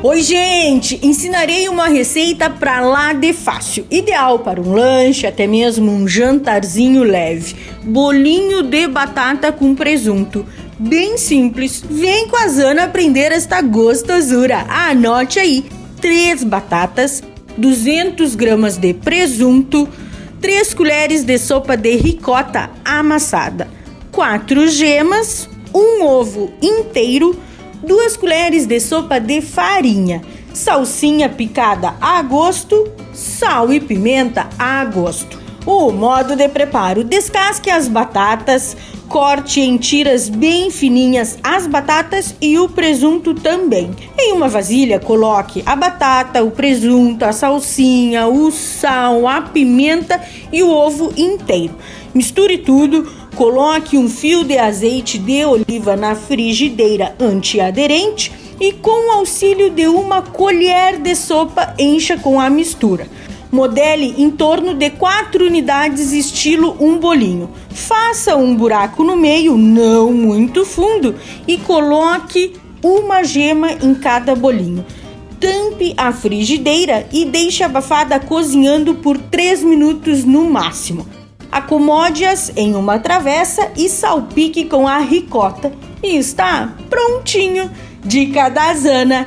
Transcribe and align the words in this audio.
Oi, 0.00 0.22
gente! 0.22 1.00
Ensinarei 1.02 1.68
uma 1.68 1.88
receita 1.88 2.48
para 2.48 2.80
lá 2.82 3.12
de 3.12 3.32
fácil, 3.32 3.84
ideal 3.90 4.38
para 4.38 4.60
um 4.60 4.72
lanche, 4.72 5.26
até 5.26 5.44
mesmo 5.44 5.90
um 5.90 6.06
jantarzinho 6.06 7.02
leve. 7.02 7.56
Bolinho 7.82 8.62
de 8.62 8.86
batata 8.86 9.50
com 9.50 9.74
presunto. 9.74 10.46
Bem 10.78 11.18
simples. 11.18 11.82
Vem 11.90 12.28
com 12.28 12.36
a 12.36 12.46
Zana 12.46 12.84
aprender 12.84 13.32
esta 13.32 13.60
gostosura. 13.60 14.64
Anote 14.68 15.40
aí: 15.40 15.64
3 16.00 16.44
batatas, 16.44 17.20
200 17.56 18.36
gramas 18.36 18.76
de 18.76 18.94
presunto, 18.94 19.88
3 20.40 20.74
colheres 20.74 21.24
de 21.24 21.36
sopa 21.38 21.76
de 21.76 21.96
ricota 21.96 22.70
amassada, 22.84 23.66
4 24.12 24.68
gemas, 24.68 25.48
um 25.74 26.04
ovo 26.04 26.52
inteiro 26.62 27.47
duas 27.82 28.16
colheres 28.16 28.66
de 28.66 28.80
sopa 28.80 29.18
de 29.18 29.40
farinha, 29.40 30.22
salsinha 30.52 31.28
picada 31.28 31.94
a 32.00 32.20
gosto, 32.22 32.90
sal 33.12 33.72
e 33.72 33.80
pimenta 33.80 34.48
a 34.58 34.84
gosto. 34.84 35.37
O 35.70 35.92
modo 35.92 36.34
de 36.34 36.48
preparo: 36.48 37.04
descasque 37.04 37.68
as 37.68 37.88
batatas, 37.88 38.74
corte 39.06 39.60
em 39.60 39.76
tiras 39.76 40.26
bem 40.30 40.70
fininhas 40.70 41.36
as 41.42 41.66
batatas 41.66 42.34
e 42.40 42.58
o 42.58 42.70
presunto 42.70 43.34
também. 43.34 43.90
Em 44.18 44.32
uma 44.32 44.48
vasilha, 44.48 44.98
coloque 44.98 45.62
a 45.66 45.76
batata, 45.76 46.42
o 46.42 46.50
presunto, 46.50 47.22
a 47.22 47.32
salsinha, 47.32 48.26
o 48.26 48.50
sal, 48.50 49.28
a 49.28 49.42
pimenta 49.42 50.18
e 50.50 50.62
o 50.62 50.70
ovo 50.70 51.12
inteiro. 51.18 51.74
Misture 52.14 52.56
tudo 52.56 53.06
Coloque 53.36 53.96
um 53.96 54.08
fio 54.08 54.42
de 54.42 54.58
azeite 54.58 55.16
de 55.16 55.44
oliva 55.44 55.94
na 55.94 56.16
frigideira 56.16 57.14
antiaderente 57.20 58.32
e, 58.60 58.72
com 58.72 59.10
o 59.10 59.12
auxílio 59.12 59.70
de 59.70 59.86
uma 59.86 60.22
colher 60.22 60.98
de 60.98 61.14
sopa, 61.14 61.72
encha 61.78 62.16
com 62.16 62.40
a 62.40 62.50
mistura. 62.50 63.06
Modele 63.50 64.14
em 64.18 64.30
torno 64.30 64.74
de 64.74 64.90
4 64.90 65.44
unidades, 65.44 66.12
estilo 66.12 66.76
um 66.78 66.98
bolinho. 66.98 67.50
Faça 67.70 68.36
um 68.36 68.54
buraco 68.54 69.02
no 69.02 69.16
meio, 69.16 69.56
não 69.56 70.12
muito 70.12 70.66
fundo, 70.66 71.14
e 71.46 71.56
coloque 71.56 72.54
uma 72.82 73.24
gema 73.24 73.72
em 73.72 73.94
cada 73.94 74.34
bolinho. 74.34 74.84
Tampe 75.40 75.94
a 75.96 76.12
frigideira 76.12 77.08
e 77.12 77.24
deixe 77.24 77.62
abafada 77.62 78.20
cozinhando 78.20 78.96
por 78.96 79.16
3 79.16 79.62
minutos 79.62 80.24
no 80.24 80.44
máximo. 80.50 81.06
Acomode-as 81.50 82.52
em 82.56 82.74
uma 82.74 82.98
travessa 82.98 83.70
e 83.76 83.88
salpique 83.88 84.66
com 84.66 84.86
a 84.86 84.98
ricota. 84.98 85.72
E 86.02 86.16
está 86.16 86.74
prontinho! 86.90 87.70
Dica 88.04 88.48
da 88.48 88.74
Zana. 88.74 89.26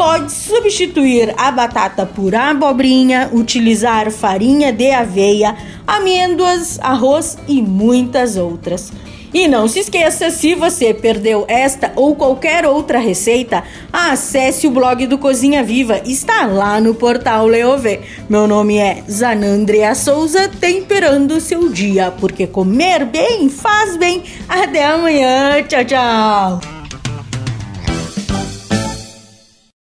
Pode 0.00 0.32
substituir 0.32 1.34
a 1.36 1.52
batata 1.52 2.06
por 2.06 2.34
abobrinha, 2.34 3.28
utilizar 3.34 4.10
farinha 4.10 4.72
de 4.72 4.90
aveia, 4.90 5.54
amêndoas, 5.86 6.80
arroz 6.80 7.36
e 7.46 7.60
muitas 7.60 8.38
outras. 8.38 8.90
E 9.34 9.46
não 9.46 9.68
se 9.68 9.80
esqueça, 9.80 10.30
se 10.30 10.54
você 10.54 10.94
perdeu 10.94 11.44
esta 11.46 11.92
ou 11.96 12.16
qualquer 12.16 12.64
outra 12.64 12.98
receita, 12.98 13.62
acesse 13.92 14.66
o 14.66 14.70
blog 14.70 15.06
do 15.06 15.18
Cozinha 15.18 15.62
Viva, 15.62 16.00
está 16.06 16.46
lá 16.46 16.80
no 16.80 16.94
portal 16.94 17.46
Leovê. 17.46 18.00
Meu 18.26 18.46
nome 18.46 18.78
é 18.78 19.04
Zanandrea 19.06 19.94
Souza, 19.94 20.48
temperando 20.48 21.32
o 21.32 21.40
seu 21.42 21.68
dia, 21.68 22.10
porque 22.10 22.46
comer 22.46 23.04
bem 23.04 23.50
faz 23.50 23.98
bem. 23.98 24.22
Até 24.48 24.82
amanhã, 24.82 25.62
tchau, 25.62 25.84
tchau! 25.84 26.79